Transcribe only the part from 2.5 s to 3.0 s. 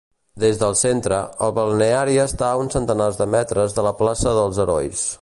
uns